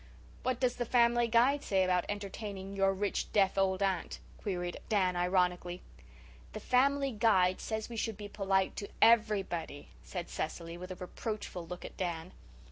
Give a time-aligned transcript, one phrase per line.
[0.41, 5.15] "What does the Family Guide say about entertaining your rich, deaf old aunt?" queried Dan
[5.15, 5.83] ironically.
[6.53, 11.67] "The Family Guide says we should be polite to EVERYBODY," said Cecily, with a reproachful
[11.67, 12.31] look at Dan.